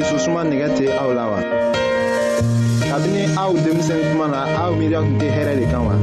dususuma 0.00 0.40
nɛgɛ 0.48 0.68
tɛ 0.76 0.84
aw 1.02 1.10
la 1.18 1.24
wa. 1.32 1.38
kabini 2.90 3.22
aw 3.44 3.52
denmisɛn 3.62 4.00
kuma 4.08 4.26
na 4.32 4.40
aw 4.64 4.70
miiriya 4.78 5.00
tun 5.04 5.16
tɛ 5.20 5.28
hɛrɛ 5.36 5.52
de 5.60 5.64
kan 5.72 5.82
wa. 5.88 5.94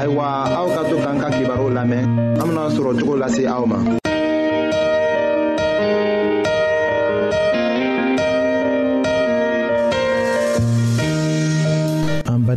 ayiwa 0.00 0.24
aw 0.58 0.66
ka 0.74 0.80
to 0.88 0.96
k'an 1.04 1.16
ka 1.20 1.28
kibaru 1.36 1.66
lamɛn 1.76 2.02
an 2.40 2.46
bena 2.48 2.64
sɔrɔ 2.76 2.90
cogo 2.98 3.14
lase 3.20 3.44
aw 3.46 3.64
ma. 3.66 3.78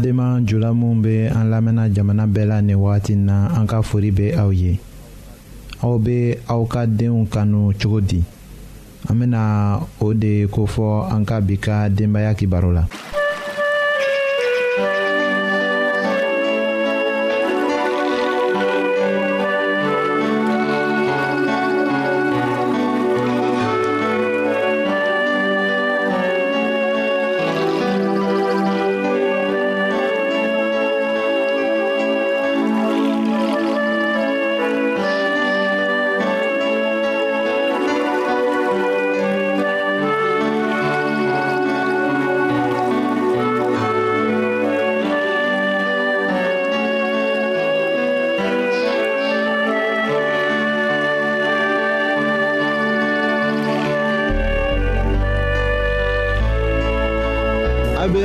an 0.05 0.45
jula 0.45 0.73
minw 0.73 1.02
be 1.02 1.25
an 1.27 1.50
lamɛnna 1.52 1.89
jamana 1.92 2.23
bɛɛ 2.27 2.48
la 2.48 2.61
nin 2.61 2.75
wagati 2.77 3.16
na 3.16 3.48
an 3.59 3.67
ka 3.67 3.81
fori 3.81 4.11
be 4.11 4.31
aw 4.38 4.50
ye 4.52 4.80
aw 5.83 5.98
be 5.98 6.36
aw 6.48 6.64
ka 6.66 6.86
deenw 6.86 7.25
kanu 7.30 7.73
cogo 7.81 8.00
di 8.05 8.23
an 9.09 9.17
bena 9.20 9.45
o 10.02 10.14
de 10.14 10.48
kofɔ 10.53 11.06
an 11.14 11.25
ka 11.25 11.38
bi 11.45 11.56
ka 11.66 11.89
denbaaya 11.89 12.34
kibaru 12.38 12.72
la 12.75 12.84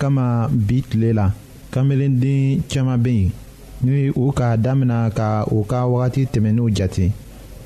kama 0.00 0.48
bi 0.50 0.82
tile 0.88 1.10
la 1.18 1.26
kamelenden 1.70 2.62
caaman 2.72 2.98
bɛ 3.04 3.12
yen 3.20 3.30
ni 3.84 4.08
u 4.16 4.30
ka 4.32 4.56
damina 4.56 5.10
ka 5.18 5.28
u 5.54 5.58
ka 5.70 5.80
wagati 5.92 6.22
tɛmɛnenw 6.32 6.70
jate 6.76 7.06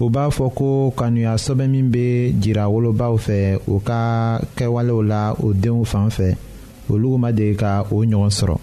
u 0.00 0.10
b'a 0.12 0.24
fɔ 0.36 0.44
ko 0.54 0.90
kanuya 0.98 1.32
sɛbɛn 1.44 1.68
min 1.70 1.90
bɛ 1.92 2.32
jira 2.42 2.64
wolobaw 2.72 3.14
fɛ 3.24 3.58
u 3.72 3.78
ka 3.78 4.38
kɛwalew 4.56 5.02
la 5.10 5.20
u 5.44 5.52
denw 5.54 5.84
fan 5.84 6.08
fɛ 6.10 6.34
olu 6.90 7.16
ma 7.18 7.30
deli 7.32 7.56
ka 7.56 7.86
o 7.92 8.02
ɲɔgɔn 8.04 8.30
sɔrɔ 8.38 8.56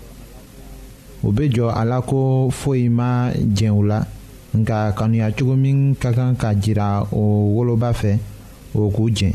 u 1.23 1.31
bɛ 1.31 1.43
jɔ 1.55 1.69
a 1.81 1.85
la 1.85 2.01
ko 2.01 2.49
foyi 2.51 2.89
ma 2.89 3.29
jɛn 3.31 3.71
u 3.79 3.83
la 3.85 4.03
nka 4.59 4.91
kanuya 4.97 5.31
cogo 5.31 5.55
min 5.57 5.95
ka 5.95 6.11
kan 6.11 6.35
ka 6.35 6.53
jira 6.61 7.07
o 7.13 7.23
woloba 7.55 7.93
fɛ 7.93 8.17
o 8.75 8.89
k'u 8.91 9.09
jɛn 9.17 9.33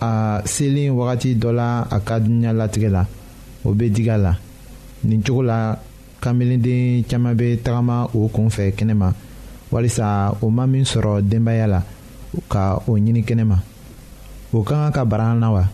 a 0.00 0.42
selen 0.44 0.90
wagati 0.98 1.36
dɔ 1.38 1.50
la 1.52 1.82
a 1.88 2.00
ka 2.00 2.18
diɲɛ 2.18 2.52
latigɛ 2.56 2.90
la 2.90 3.04
o 3.64 3.72
bɛ 3.74 3.88
digi 3.90 4.10
a 4.10 4.16
la 4.18 4.32
nin 5.04 5.22
cogo 5.22 5.42
la 5.42 5.76
kanbelenden 6.20 7.04
caman 7.08 7.34
bɛ 7.34 7.58
tagama 7.64 8.08
o 8.14 8.28
kun 8.28 8.48
fɛ 8.48 8.72
kɛnɛma 8.76 9.12
walisa 9.70 10.34
o 10.40 10.48
ma 10.50 10.66
min 10.66 10.84
sɔrɔ 10.84 11.22
denbaya 11.22 11.66
la 11.66 11.82
ka 12.48 12.76
o 12.86 12.94
ɲini 12.96 13.22
kɛnɛma 13.24 13.56
o 14.52 14.62
ka 14.62 14.74
kan 14.76 14.92
ka 14.92 15.04
bara 15.04 15.32
an 15.32 15.40
na 15.40 15.50
wa 15.52 15.64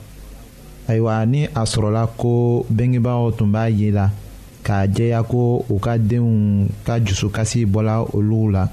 ayiwa 0.89 1.27
ni 1.27 1.45
a 1.45 1.65
sɔrɔla 1.65 2.09
ko 2.17 2.65
bengebaaw 2.71 3.33
tun 3.37 3.53
b'a 3.53 3.69
ye 3.71 3.91
la 3.91 4.11
k'a 4.63 4.87
jɛya 4.87 5.23
ko 5.27 5.65
u 5.69 5.79
ka 5.79 5.97
denw 5.99 6.67
ka 6.87 6.99
dusukasi 6.99 7.67
bɔla 7.67 8.05
olu 8.15 8.51
la 8.51 8.69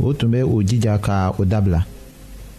o 0.00 0.12
tun 0.14 0.30
bɛ 0.30 0.42
o 0.42 0.62
jija 0.62 0.98
ka 1.00 1.30
o 1.38 1.44
dabila 1.44 1.84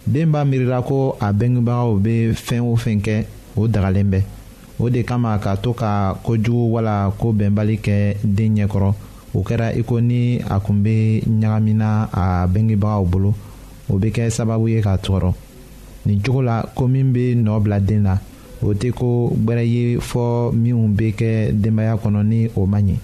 den 0.05 0.31
b'a 0.31 0.45
miirila 0.45 0.81
ko 0.85 1.17
a 1.19 1.33
bengebagaw 1.33 1.97
bɛ 1.99 2.33
fɛn 2.33 2.59
o 2.61 2.75
fɛn 2.75 3.01
kɛ 3.01 3.25
o 3.55 3.67
dagalen 3.67 4.09
bɛɛ 4.09 4.23
o 4.79 4.89
de 4.89 5.03
kama 5.03 5.35
ka 5.43 5.57
to 5.59 5.73
ka 5.75 6.15
kojugu 6.23 6.75
wala 6.79 7.11
ko 7.19 7.33
bɛnbali 7.35 7.75
kɛ 7.85 7.97
den 8.23 8.55
ɲɛkɔrɔ 8.57 8.91
o 9.33 9.39
kɛra 9.47 9.67
i 9.79 9.83
ko 9.83 9.95
ni 9.99 10.39
a 10.39 10.55
kun 10.59 10.77
bɛ 10.85 11.21
ɲagamina 11.39 11.89
a 12.13 12.47
bengebagaw 12.53 13.03
bolo 13.11 13.31
o 13.91 13.99
bɛ 13.99 14.07
kɛ 14.15 14.23
sababu 14.31 14.65
ye 14.71 14.79
k'a 14.81 14.95
tɔɔrɔ 15.05 15.33
nin 16.05 16.21
cogo 16.23 16.41
la 16.41 16.63
ko 16.77 16.87
min 16.87 17.11
bɛ 17.13 17.35
nɔ 17.35 17.59
bila 17.61 17.79
den 17.79 18.03
na 18.03 18.15
o 18.63 18.73
tɛ 18.73 18.91
ko 18.93 19.29
gbɛrɛ 19.35 19.63
ye 19.73 19.97
fɔ 19.99 20.53
minnu 20.53 20.87
bɛ 20.97 21.07
kɛ 21.19 21.51
denbaya 21.61 21.97
kɔnɔ 21.99 22.23
ni 22.25 22.47
o 22.57 22.65
man 22.65 22.87
ɲi 22.87 22.97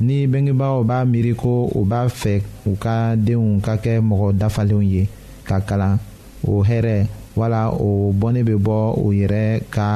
ni 0.00 0.26
bengebaaw 0.26 0.82
b'a 0.84 1.04
miiri 1.04 1.34
ko 1.36 1.68
u 1.74 1.84
b'a 1.84 2.08
fɛ 2.08 2.40
u 2.66 2.74
ka 2.76 3.14
denw 3.16 3.60
ka 3.60 3.76
kɛ 3.76 4.00
mɔgɔ 4.00 4.32
dafalenw 4.38 4.82
ye 4.82 5.08
ka 5.44 5.60
kalan 5.60 5.98
o 6.46 6.62
hɛrɛ 6.64 7.06
wala 7.36 7.68
o 7.70 8.10
bɔnnen 8.20 8.44
bɛ 8.48 8.54
bɔ 8.66 8.76
u 9.04 9.12
yɛrɛ 9.18 9.42
ka 9.74 9.88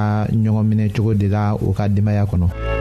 ɲɔgɔn 0.43 0.67
minɛ 0.69 0.85
cogo 0.95 1.15
de 1.15 1.27
la 1.35 1.55
u 1.57 1.73
ka 1.77 1.89
denbaya 1.89 2.27
kɔnɔ. 2.31 2.79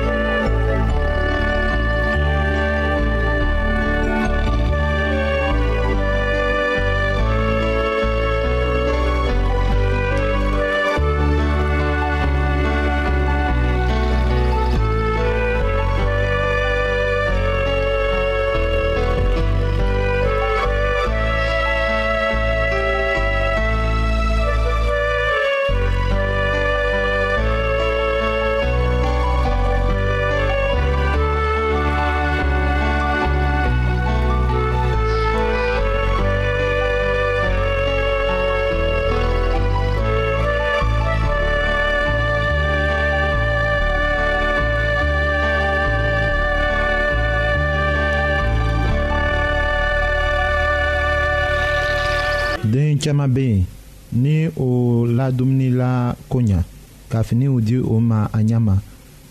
finiw 57.29 57.61
di 57.61 57.77
o 57.77 57.99
ma 58.01 58.25
a 58.33 58.41
ɲɛ 58.41 58.57
ma 58.65 58.75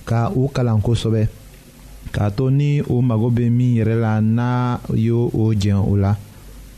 ka 0.08 0.30
u 0.38 0.46
kalan 0.54 0.78
kosɛbɛ 0.86 1.22
k'a 2.14 2.30
to 2.36 2.48
ni 2.50 2.80
o 2.94 3.02
mago 3.02 3.28
bɛ 3.30 3.50
min 3.50 3.74
yɛrɛ 3.78 3.94
la 4.00 4.20
n'a 4.20 4.78
ye 4.94 5.10
o 5.10 5.52
jɛn 5.52 5.82
o 5.90 5.96
la 5.96 6.14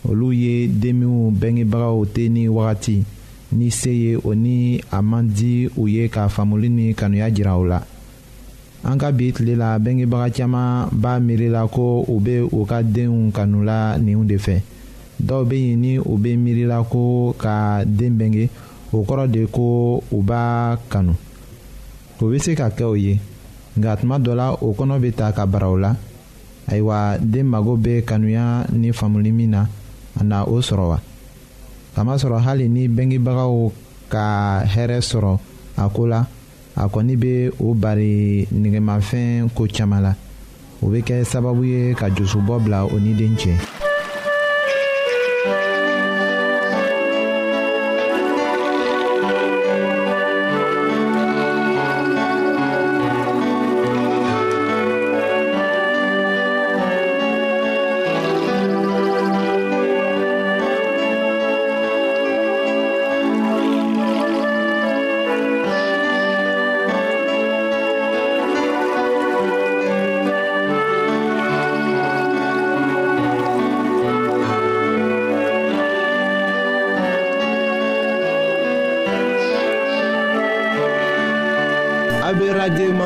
olu 0.09 0.33
ye 0.33 0.67
denmiw 0.69 1.31
bɛngebagaw 1.41 1.99
tɛ 2.15 2.25
ni 2.33 2.49
wagati 2.49 3.05
ni 3.53 3.71
se 3.71 3.91
ye 3.91 4.17
o 4.17 4.33
ni 4.35 4.81
a 4.91 5.03
man 5.03 5.29
di 5.29 5.69
u 5.77 5.87
ye 5.87 6.09
ka 6.09 6.29
faamuli 6.29 6.69
ni 6.71 6.95
kanuya 6.95 7.31
jira 7.31 7.59
u 7.61 7.65
la 7.67 7.81
an 8.83 8.97
ka 8.99 9.11
bi 9.13 9.31
tile 9.33 9.55
la 9.57 9.79
bɛngebaga 9.79 10.33
caman 10.37 10.89
b'a 10.93 11.21
miiri 11.21 11.49
la 11.51 11.67
ko 11.69 12.03
u 12.09 12.19
bɛ 12.21 12.49
u 12.51 12.65
ka 12.65 12.83
denw 12.83 13.31
kanu 13.31 13.63
la 13.63 13.99
ninw 13.99 14.25
de 14.27 14.37
fɛ 14.39 14.57
dɔw 15.21 15.45
bɛ 15.45 15.55
yen 15.69 15.81
ni 15.81 15.99
u 15.99 16.17
bɛ 16.17 16.31
miiri 16.39 16.65
la 16.67 16.83
ko 16.83 17.33
ka 17.37 17.85
den 17.85 18.17
bɛnge 18.19 18.49
o 18.93 18.99
kɔrɔ 19.07 19.27
de 19.31 19.43
ko 19.47 20.03
u 20.11 20.19
b'a 20.29 20.77
kanu 20.91 21.13
o 22.21 22.25
bɛ 22.31 22.37
se 22.45 22.53
ka 22.59 22.67
kɛ 22.77 22.85
o 22.91 22.95
ye 23.05 23.15
nka 23.77 23.93
tuma 24.01 24.17
dɔ 24.19 24.33
la 24.35 24.47
o 24.67 24.73
kɔnɔ 24.75 24.97
bɛ 25.03 25.13
ta 25.15 25.33
ka 25.33 25.47
bara 25.47 25.69
o 25.71 25.77
la 25.79 25.95
ayiwa 26.69 27.19
den 27.21 27.47
mago 27.47 27.77
bɛ 27.77 28.03
kanuya 28.05 28.67
ni 28.73 28.91
faamuli 28.93 29.33
min 29.33 29.51
na 29.51 29.67
a 30.19 30.25
na 30.25 30.45
o 30.45 30.61
sɔrɔ 30.61 30.87
wa 30.89 30.99
kamasɔrɔ 31.95 32.39
hali 32.43 32.69
ni 32.69 32.89
bɛnkibagaw 32.89 33.73
ka 34.09 34.63
hɛrɛ 34.67 34.99
sɔrɔ 35.01 35.39
a 35.77 35.89
ko 35.89 36.07
la 36.07 36.27
a 36.77 36.87
kɔni 36.89 37.17
bɛ 37.17 37.53
o 37.61 37.75
bari 37.75 38.47
nɛgɛmafɛn 38.53 39.51
ko 39.55 39.67
caman 39.73 40.03
la 40.03 40.15
o 40.83 40.87
bɛ 40.89 40.99
kɛ 41.05 41.23
sababu 41.25 41.63
ye 41.65 41.95
ka 41.95 42.09
josubɔ 42.11 42.59
bila 42.63 42.85
o 42.85 42.99
ni 42.99 43.15
den 43.15 43.37
cɛ. 43.37 43.53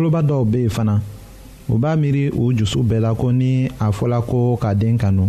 woloba 0.00 0.20
dɔw 0.30 0.42
bɛ 0.52 0.58
yen 0.62 0.70
fana 0.76 0.96
u 1.68 1.74
b'a 1.82 1.90
miiri 2.00 2.24
u 2.40 2.44
jusu 2.58 2.78
bɛɛ 2.88 3.00
la 3.00 3.14
ko 3.14 3.30
ni 3.32 3.68
a 3.78 3.86
fɔla 3.92 4.22
ko 4.30 4.56
ka 4.56 4.74
den 4.74 4.96
kanu 4.98 5.28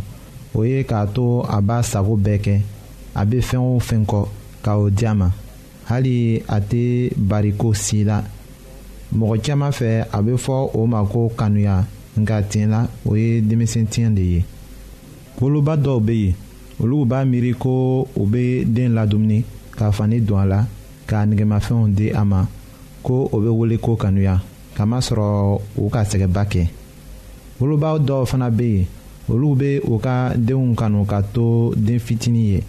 o 0.56 0.64
ye 0.64 0.84
k'a 0.86 1.06
to 1.14 1.42
a 1.56 1.62
b'a 1.62 1.84
sago 1.84 2.16
bɛɛ 2.16 2.38
kɛ 2.44 2.54
a 3.14 3.26
bɛ 3.26 3.42
fɛn 3.50 3.60
o 3.76 3.80
fɛn 3.80 4.06
kɔ 4.06 4.28
ka 4.64 4.78
o 4.78 4.90
di 4.90 5.06
a 5.06 5.14
ma 5.14 5.30
hali 5.90 6.42
a 6.48 6.62
tɛ 6.62 7.12
bariko 7.18 7.74
si 7.76 8.04
la 8.06 8.24
mɔgɔ 9.18 9.42
caman 9.44 9.72
fɛ 9.72 10.06
a 10.10 10.18
bɛ 10.22 10.36
fɔ 10.46 10.70
o 10.76 10.88
ma 10.88 11.04
ko 11.04 11.30
kanuya 11.38 11.84
nka 12.18 12.42
tiɲɛ 12.50 12.68
la 12.70 12.88
o 13.06 13.16
ye 13.16 13.42
denmisɛntiɲɛ 13.42 14.14
de 14.16 14.22
ye 14.22 14.46
woloba 15.42 15.76
dɔw 15.78 16.00
bɛ 16.00 16.14
yen 16.16 16.34
olu 16.82 17.06
b'a 17.06 17.26
miiri 17.30 17.54
ko 17.60 18.08
u 18.18 18.26
bɛ 18.26 18.64
den 18.74 18.94
ladumuni 18.96 19.44
ka 19.76 19.92
fani 19.92 20.20
don 20.22 20.40
a 20.40 20.46
la 20.46 20.66
k'a 21.08 21.26
negemafɛnw 21.30 21.94
di 21.96 22.10
a 22.12 22.24
ma 22.26 22.46
ko 23.04 23.28
o 23.34 23.38
bɛ 23.38 23.50
wele 23.56 23.78
ko 23.78 23.96
kanuya 23.98 24.40
kamasɔrɔ 24.82 25.30
u 25.84 25.90
ka 25.94 26.02
sɛgɛnba 26.10 26.44
kɛ 26.52 26.62
woloba 27.60 27.90
dɔw 28.08 28.26
fana 28.26 28.50
bɛ 28.50 28.64
yen 28.70 28.86
olu 29.30 29.50
bɛ 29.56 29.70
u 29.92 30.00
ka 30.02 30.34
denw 30.48 30.74
kanu 30.76 31.06
ka 31.06 31.22
to 31.34 31.72
den 31.78 32.00
fitinin 32.00 32.46
ye 32.52 32.62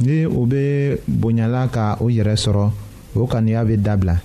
ni 0.00 0.24
u 0.24 0.46
bɛ 0.46 0.98
bonyala 1.06 1.68
ka 1.74 1.96
u 2.00 2.08
yɛrɛ 2.08 2.34
sɔrɔ 2.44 2.64
o 3.14 3.26
kanuya 3.26 3.62
bɛ 3.64 3.76
dabila 3.76 4.16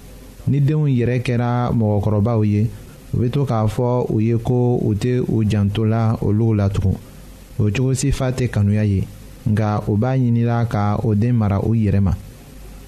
ni 0.47 0.59
denw 0.61 0.88
yɛrɛ 0.88 1.19
kɛra 1.25 1.71
mɔgɔkɔrɔbaw 1.77 2.39
ye 2.47 2.69
u 3.13 3.17
bɛ 3.19 3.29
to 3.31 3.44
k'a 3.45 3.67
fɔ 3.67 4.05
u 4.09 4.19
ye 4.21 4.35
ko 4.39 4.79
u 4.89 4.94
tɛ 4.95 5.19
u 5.29 5.44
janto 5.44 5.83
la 5.83 6.17
olu 6.21 6.53
la 6.55 6.69
tugun 6.69 6.95
o 7.60 7.69
cogo 7.69 7.93
si 7.95 8.12
fa 8.12 8.31
tɛ 8.31 8.48
kanuya 8.50 8.83
ye 8.86 9.03
nka 9.50 9.83
u 9.89 9.98
b'a 9.98 10.15
ɲinila 10.17 10.69
ka 10.69 10.98
o 11.03 11.13
den 11.13 11.36
mara 11.36 11.60
u 11.60 11.75
yɛrɛ 11.75 12.00
ma 12.01 12.13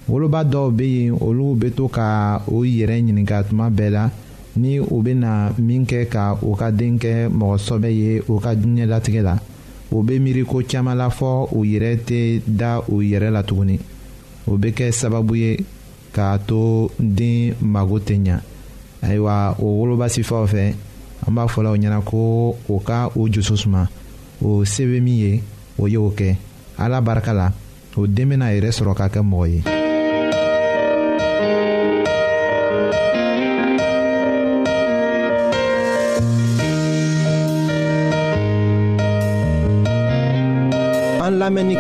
woloba 0.08 0.44
dɔw 0.44 0.70
bɛ 0.72 0.86
yen 0.86 1.16
olu 1.20 1.56
bɛ 1.56 1.72
to 1.76 1.88
ka 1.88 2.42
o 2.48 2.64
yɛrɛ 2.64 2.96
ɲininka 3.02 3.44
tuma 3.50 3.70
bɛɛ 3.70 3.90
la 3.92 4.10
ni 4.58 4.80
u 4.80 5.02
bɛna 5.04 5.54
min 5.60 5.86
kɛ 5.86 6.08
ka 6.10 6.38
u 6.42 6.56
ka 6.56 6.72
denkɛ 6.72 7.28
mɔgɔsɔbɛ 7.30 7.90
ye 7.96 8.22
u 8.30 8.40
ka 8.40 8.54
diɲɛlatigɛ 8.56 9.22
la 9.24 9.36
u 9.92 10.04
bɛ 10.04 10.20
miiri 10.22 10.44
ko 10.46 10.62
caman 10.68 10.98
la 10.98 11.10
fɔ 11.10 11.50
u 11.54 11.64
yɛrɛ 11.66 11.98
tɛ 12.06 12.42
da 12.46 12.82
u 12.88 13.02
yɛrɛ 13.02 13.32
la 13.32 13.42
tuguni 13.44 13.80
o 14.48 14.58
bɛ 14.58 14.72
kɛ 14.74 14.92
sababu 14.94 15.36
ye 15.36 15.66
k'a 16.14 16.38
to 16.46 16.92
den 17.00 17.56
mago 17.62 17.98
tɛ 18.00 18.22
ɲa 18.24 18.40
ayiwa 19.02 19.58
o 19.60 19.66
woloba 19.66 20.08
sifaw 20.08 20.46
fɛ 20.48 20.70
an 21.28 21.34
b'a 21.34 21.48
fɔla 21.50 21.72
o 21.74 21.78
ɲɛna 21.78 22.02
ko 22.06 22.56
o 22.70 22.80
ka 22.80 23.08
o 23.16 23.28
jusu 23.28 23.58
suma 23.58 23.90
o 24.44 24.64
se 24.64 24.84
bɛ 24.86 25.02
min 25.02 25.16
ye 25.18 25.42
o 25.80 25.88
y'o 25.88 26.12
kɛ 26.16 26.36
ala 26.78 27.02
barika 27.02 27.34
la 27.34 27.52
o 27.98 28.06
den 28.06 28.30
bɛna 28.30 28.54
yɛrɛ 28.54 28.70
sɔrɔ 28.70 28.94
ka 28.96 29.08
kɛ 29.10 29.22
mɔgɔ 29.26 29.50
ye. 29.50 29.85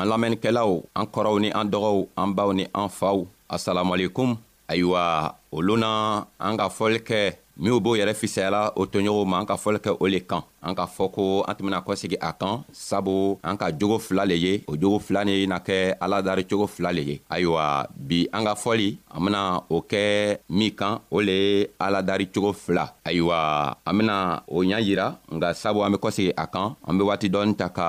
an 0.00 0.08
lamɛnnikɛlaw 0.10 0.70
an 0.98 1.06
kɔrɔw 1.12 1.38
ni 1.40 1.48
an 1.52 1.66
dɔgɔw 1.72 1.98
an 2.16 2.30
baw 2.34 2.50
ni 2.52 2.64
an 2.74 2.88
faw 2.88 3.24
asalamualekum 3.48 4.36
ayiwa 4.68 5.34
olu 5.52 5.76
na 5.76 6.24
an 6.40 6.56
ka 6.56 6.68
fɔli 6.68 6.98
kɛ 7.08 7.20
minw 7.60 7.80
b'o 7.84 7.96
yɛrɛ 8.00 8.12
fisayala 8.16 8.72
o 8.76 8.86
toɲɔgɔnw 8.88 9.26
ma 9.26 9.36
an 9.40 9.46
ka 9.46 9.56
fɔli 9.56 9.76
kɛ 9.84 9.96
o 10.00 10.06
le 10.06 10.20
kan 10.20 10.42
an 10.62 10.74
k'a 10.74 10.86
fɔ 10.88 11.04
ko 11.12 11.44
an 11.48 11.54
tɛmɛna 11.56 11.84
kɔsegi 11.84 12.16
a 12.20 12.32
kan 12.32 12.64
sabu 12.72 13.36
an 13.44 13.56
ka 13.58 13.66
jogo 13.78 13.98
fila 13.98 14.24
le 14.24 14.34
ye 14.44 14.64
o 14.68 14.72
jogo 14.80 14.98
fila 14.98 15.24
ni 15.24 15.46
na 15.46 15.58
kɛ 15.58 15.92
ala 16.00 16.22
dari 16.22 16.44
cogo 16.48 16.66
fila 16.66 16.92
le 16.92 17.02
ye 17.02 17.20
ayiwa 17.30 17.86
bi 18.08 18.26
an 18.32 18.44
ka 18.46 18.54
fɔli 18.54 18.96
an 19.14 19.24
bena 19.24 19.62
o 19.68 19.82
kɛ 19.90 20.38
min 20.48 20.70
kan 20.70 21.00
o 21.10 21.20
le 21.20 21.32
ye 21.36 21.66
ala 21.78 22.00
dari 22.02 22.26
cogo 22.32 22.54
fila 22.54 22.84
ayiwa 23.04 23.76
an 23.86 23.98
bena 23.98 24.42
o 24.48 24.64
ɲa 24.64 24.80
yira 24.80 25.18
nga 25.30 25.52
sabu 25.54 25.82
an 25.82 25.92
be 25.92 25.98
kɔsegi 25.98 26.32
a 26.38 26.46
kan 26.46 26.74
an 26.88 26.96
be 26.98 27.02
waati 27.04 27.28
dɔɔni 27.28 27.54
ta 27.58 27.68
ka 27.68 27.88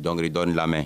donc 0.00 0.20
il 0.22 0.32
donne 0.32 0.54
la 0.54 0.66
main. 0.66 0.84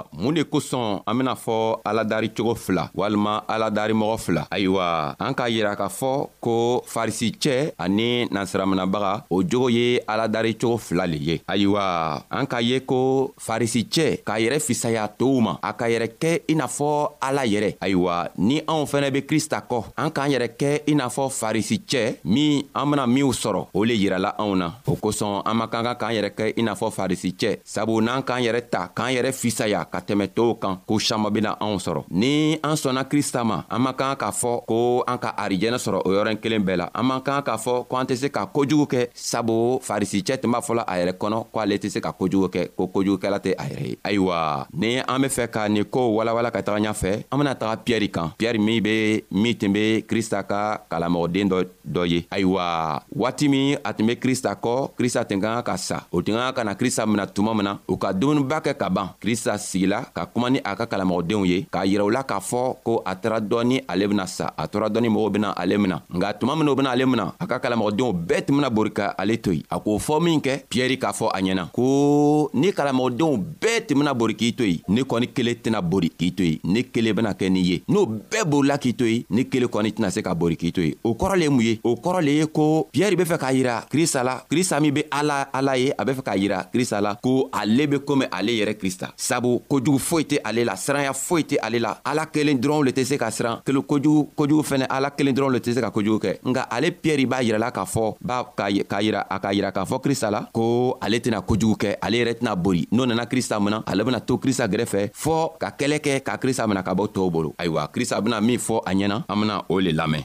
ayiwa 0.00 0.04
mun 0.12 0.34
de 0.34 0.42
kosɔn 0.44 1.02
an 1.06 1.14
bena 1.18 1.34
fɔ 1.34 1.80
aladari 1.84 2.30
cogo 2.34 2.54
fila 2.54 2.90
walima 2.94 3.42
aladarimɔgɔ 3.48 4.18
fila 4.18 4.46
ayiwa 4.50 5.16
an 5.18 5.34
k'a 5.34 5.48
yira 5.48 5.76
k'a 5.76 5.88
fɔ 5.88 6.28
ko 6.40 6.82
farisicɛ 6.86 7.72
ani 7.78 8.28
nansiraminabaga 8.30 9.24
o 9.30 9.42
jogo 9.42 9.68
ye 9.70 10.00
aladari 10.06 10.56
cogo 10.56 10.78
fila 10.78 11.06
le 11.06 11.16
ye 11.18 11.40
ayiwa 11.48 12.22
an 12.30 12.46
k'a 12.46 12.60
ye 12.62 12.80
ko 12.86 13.32
farisicɛ 13.38 14.22
k'a 14.24 14.38
yɛrɛ 14.38 14.60
fisaya 14.60 15.08
tow 15.18 15.40
ma 15.40 15.58
a 15.62 15.72
ka 15.74 15.86
yɛrɛ 15.88 16.10
kɛ 16.20 16.40
i 16.48 16.54
n'a 16.54 16.66
fɔ 16.66 17.12
ala 17.20 17.42
yɛrɛ 17.46 17.76
ayiwa 17.80 18.28
ni 18.38 18.60
anw 18.66 18.86
fɛnɛ 18.86 19.10
be 19.12 19.22
krista 19.26 19.60
kɔ 19.66 19.92
an 19.96 20.10
k'an 20.10 20.30
yɛrɛ 20.30 20.48
kɛ 20.56 20.82
i 20.88 20.94
n'a 20.94 21.06
fɔ 21.08 21.28
farisicɛ 21.30 22.16
min 22.24 22.62
an 22.74 22.90
bena 22.90 23.06
minw 23.06 23.32
sɔrɔ 23.32 23.66
o 23.74 23.84
le 23.84 23.94
yirala 23.94 24.34
anw 24.38 24.56
na 24.56 24.72
o 24.86 24.96
kosɔn 24.96 25.42
an 25.46 25.54
man 25.56 25.68
kan 25.68 25.82
ka 25.84 25.94
k'an 25.94 26.14
yɛrɛ 26.14 26.30
kɛ 26.34 26.54
i 26.58 26.62
n'a 26.62 26.74
fɔ 26.74 26.90
farisicɛ 26.92 27.58
sabu 27.64 28.00
n'an 28.00 28.22
k'an 28.22 28.42
yɛrɛ 28.42 28.70
ta 28.70 28.88
k'an 28.94 29.14
yɛrɛ 29.14 29.32
fisaya 29.32 29.84
ka 29.92 29.98
tɛmɛ 30.06 30.26
tɔɔw 30.36 30.54
kan 30.62 30.74
ko 30.88 30.98
saman 31.02 31.32
bena 31.34 31.50
anw 31.64 31.76
sɔrɔ 31.84 32.02
ni 32.20 32.32
an 32.68 32.76
sɔnna 32.82 33.02
krista 33.10 33.40
ma 33.44 33.64
an 33.74 33.80
man 33.84 33.94
kan 34.00 34.14
k'a 34.20 34.30
fɔ 34.40 34.52
ko 34.70 34.78
an 35.10 35.18
ka 35.18 35.30
arijɛnɛ 35.42 35.78
sɔrɔ 35.84 35.98
o 36.06 36.10
yɔrɔnin 36.14 36.40
kelen 36.42 36.62
bɛɛ 36.66 36.76
la 36.80 36.86
an 36.98 37.04
man 37.08 37.20
kan 37.26 37.42
k'a 37.46 37.56
fɔ 37.64 37.72
ko 37.88 37.94
an 37.96 38.06
tɛ 38.08 38.14
se 38.22 38.28
ka 38.36 38.42
kojugu 38.54 38.86
kɛ 38.92 39.00
sabu 39.14 39.80
farisicɛ 39.88 40.34
tun 40.40 40.50
b'a 40.52 40.60
fɔla 40.66 40.82
a 40.92 40.94
yɛrɛ 40.98 41.12
kɔnɔ 41.20 41.38
ko 41.52 41.58
ale 41.60 41.76
tɛ 41.82 41.88
se 41.94 41.98
ka 42.00 42.10
kojugu 42.20 42.48
kɛ 42.54 42.60
ko 42.76 42.84
kojugukɛla 42.94 43.38
tɛ 43.44 43.50
a 43.62 43.64
yɛrɛ 43.70 43.84
ye 43.90 43.96
ayiwa 44.08 44.66
ni 44.80 44.90
an 45.12 45.18
be 45.22 45.28
fɛ 45.36 45.44
ka 45.54 45.68
nin 45.68 45.84
koow 45.84 46.08
walawala 46.16 46.50
ka 46.52 46.60
taga 46.62 46.80
ɲafɛ 46.86 47.12
an 47.32 47.38
bena 47.38 47.54
taga 47.54 47.74
piyɛri 47.84 48.08
kan 48.16 48.28
piyɛri 48.38 48.58
min 48.66 48.78
be 48.86 49.22
min 49.30 49.54
tun 49.58 49.72
be 49.72 49.82
krista 50.10 50.38
ka 50.50 50.60
kalamɔgɔden 50.90 51.48
dɔ 51.52 51.58
dɔ 51.94 52.02
ye 52.12 52.20
ayiwa 52.30 53.02
waati 53.14 53.48
min 53.50 53.76
a 53.84 53.90
tun 53.92 54.06
be 54.06 54.14
krista 54.24 54.50
kɔ 54.64 54.90
krista 54.98 55.24
tun 55.28 55.40
ka 55.40 55.48
kan 55.54 55.64
ka 55.68 55.76
sa 55.76 55.98
o 56.12 56.20
tun 56.24 56.34
ka 56.36 56.42
kan 56.46 56.54
ka 56.56 56.62
na 56.64 56.74
krista 56.80 57.02
mina 57.06 57.26
tuma 57.26 57.52
min 57.58 57.64
na 57.64 57.72
u 57.92 57.96
ka 57.96 58.10
dumuniba 58.12 58.58
kɛ 58.66 58.72
ka 58.78 58.88
ban 58.88 59.08
krista 59.22 59.52
si 59.58 59.79
sigila 59.80 60.04
ka 60.12 60.28
kuma 60.28 60.52
ni 60.52 60.60
a 60.60 60.76
ka 60.76 60.84
kalamɔgɔdenw 60.84 61.46
ye 61.48 61.64
k'a 61.72 61.86
yira 61.88 62.04
u 62.04 62.12
la 62.12 62.20
k'a 62.22 62.36
fɔ 62.38 62.76
ko 62.84 63.00
a 63.06 63.14
taara 63.16 63.40
dɔɔni 63.40 63.80
ale 63.88 64.04
bena 64.08 64.26
sa 64.28 64.52
a 64.58 64.68
tora 64.68 64.90
dɔɔni 64.92 65.08
mɔgɔw 65.08 65.30
bena 65.32 65.48
ale 65.56 65.78
mina 65.78 66.02
nga 66.12 66.32
tuma 66.36 66.52
minw 66.54 66.74
bena 66.76 66.90
ale 66.92 67.06
mina 67.08 67.32
a 67.40 67.44
ka 67.48 67.58
kalamɔgɔdenw 67.58 68.12
bɛɛ 68.12 68.44
tun 68.44 68.56
bena 68.60 68.68
bori 68.68 68.90
ka 68.92 69.14
ale 69.18 69.36
to 69.40 69.52
yen 69.54 69.62
a 69.70 69.80
k'o 69.80 69.96
fɔ 69.98 70.20
min 70.20 70.40
kɛ 70.40 70.68
piyɛri 70.68 70.98
k'a 71.00 71.12
fɔ 71.16 71.32
a 71.32 71.40
ɲɛna 71.40 71.64
ko 71.72 72.50
ni 72.52 72.68
kalamɔgɔdenw 72.72 73.32
bɛɛ 73.60 73.86
tun 73.88 73.96
bena 73.98 74.12
bori 74.14 74.34
k'i 74.36 74.52
to 74.52 74.64
yen 74.66 74.80
ne 74.88 75.00
kɔni 75.02 75.32
kelen 75.32 75.56
tɛna 75.56 75.80
bori 75.82 76.10
k'i 76.10 76.32
to 76.36 76.44
yen 76.44 76.58
ne 76.64 76.80
kelen 76.84 77.14
bena 77.16 77.32
kɛ 77.32 77.48
nin 77.50 77.64
ye 77.64 77.80
n'o 77.88 78.04
bɛɛ 78.06 78.44
borila 78.44 78.76
k'i 78.76 78.92
to 78.92 79.06
yen 79.08 79.24
ne 79.30 79.44
kelen 79.48 79.68
kɔni 79.72 79.94
tɛna 79.96 80.10
se 80.12 80.20
ka 80.20 80.34
bori 80.34 80.56
k'i 80.56 80.72
to 80.74 80.82
yen 80.84 80.94
o 81.02 81.14
kɔrɔ 81.14 81.36
le 81.38 81.44
ye 81.44 81.48
mun 81.50 81.60
ye 81.64 81.80
o 81.84 81.96
kɔrɔ 81.96 82.20
le 82.24 82.30
ye 82.42 82.46
ko 82.46 82.86
piyɛri 82.92 83.16
be 83.16 83.24
fɛ 83.24 83.38
k'a 83.38 83.50
yira 83.54 83.84
krista 83.88 84.20
la 84.24 84.40
krista 84.50 84.80
min 84.80 84.92
be 84.92 85.04
ala 85.10 85.48
ala 85.54 85.74
ye 85.78 85.88
a 85.98 86.04
be 86.04 86.12
fɛ 86.12 86.22
k'a 86.22 86.36
yira 86.36 86.58
krista 86.72 87.00
la 87.00 87.14
ko 87.16 87.48
ale 87.52 87.86
be 87.88 87.96
komi 88.04 88.28
ale 88.30 88.52
yɛrɛ 88.52 88.76
krista 88.76 89.12
sabu 89.16 89.62
kojugu 89.70 89.98
foyi 89.98 90.24
tɛ 90.24 90.36
ale 90.44 90.64
la 90.66 90.74
siranya 90.76 91.12
foyi 91.14 91.42
tɛ 91.44 91.56
ale 91.62 91.78
la 91.78 91.94
ala 92.04 92.26
kelen 92.26 92.58
dɔrɔn 92.58 92.84
le 92.84 92.90
tɛ 92.92 93.04
se 93.04 93.16
ka 93.18 93.30
siran 93.30 93.62
kelen 93.64 93.82
kojugu 93.82 94.26
kojugu 94.36 94.62
fɛnɛ 94.62 94.86
ala 94.90 95.10
kelen 95.10 95.34
dɔrɔn 95.34 95.52
le 95.52 95.58
tɛ 95.60 95.72
se 95.74 95.80
ka 95.80 95.90
kojugu 95.90 96.18
kɛ 96.18 96.30
nka 96.44 96.66
ale 96.70 96.90
piyɛri 96.90 97.26
b'a 97.26 97.38
yirala 97.42 97.70
k'a 97.70 97.84
fɔ 97.86 98.16
b'a 98.20 98.44
k'a 98.56 98.70
yira 99.02 99.22
a 99.30 99.38
k'a 99.38 99.54
yira 99.54 99.70
k'a 99.72 99.84
fɔ 99.86 100.00
krista 100.02 100.30
la 100.30 100.42
ko 100.52 100.98
ale 101.00 101.20
tɛna 101.22 101.40
kojugu 101.46 101.76
kɛ 101.86 101.96
ale 102.02 102.16
yɛrɛ 102.18 102.34
tɛna 102.42 102.56
bori 102.56 102.86
n'o 102.90 103.06
nana 103.06 103.26
krista 103.26 103.60
mina 103.62 103.84
ale 103.86 104.02
bena 104.04 104.20
to 104.20 104.38
krista 104.38 104.66
gɛrɛfɛ 104.66 105.14
fɔɔ 105.14 105.58
ka 105.58 105.68
kɛlɛ 105.78 105.98
kɛ 106.02 106.20
ka 106.22 106.36
krista 106.36 106.66
mina 106.66 106.82
ka 106.82 106.92
bɔ 106.94 107.06
tɔɔw 107.06 107.30
bolo 107.32 107.54
ayiwa 107.56 107.86
krista 107.94 108.20
bena 108.24 108.40
min 108.40 108.58
fɔ 108.58 108.82
a 108.86 108.90
ɲɛna 108.92 109.24
an 109.28 109.36
bena 109.40 109.62
o 109.68 109.78
le 109.78 109.92
lamɛn 109.92 110.22